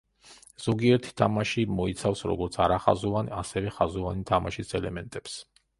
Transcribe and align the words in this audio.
ზოგიერთი 0.63 1.11
თამაში 1.21 1.65
მოიცავს 1.81 2.25
როგორც 2.33 2.59
არახაზოვანი, 2.67 3.35
ასევე 3.45 3.77
ხაზოვანი 3.79 4.31
თამაშის 4.33 4.77
ელემენტებს. 4.83 5.41